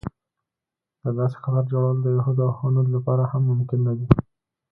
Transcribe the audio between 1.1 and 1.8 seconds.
داسې خطر